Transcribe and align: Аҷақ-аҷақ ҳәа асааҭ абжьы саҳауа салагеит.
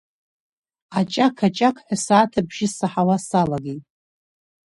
Аҷақ-аҷақ 0.97 1.77
ҳәа 1.85 1.95
асааҭ 1.97 2.33
абжьы 2.39 2.67
саҳауа 2.75 3.17
салагеит. 3.27 3.83